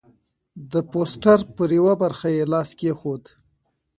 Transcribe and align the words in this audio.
د 0.71 0.73
پوسټر 0.91 1.39
پر 1.55 1.69
یوه 1.79 1.93
برخه 2.01 2.27
یې 2.35 2.43
لاس 2.53 2.69
کېښود. 2.79 3.23